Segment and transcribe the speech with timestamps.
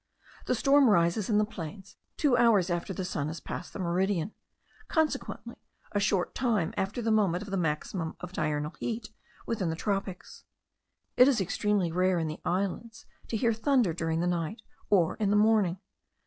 [0.47, 4.33] The storm rises in the plains two hours after the sun has passed the meridian;
[4.87, 5.57] consequently
[5.91, 9.09] a short time after the moment of the maximum of diurnal heat
[9.45, 10.43] within the tropics.
[11.17, 15.29] It is extremely rare in the islands to hear thunder during the night, or in
[15.29, 15.77] the morning.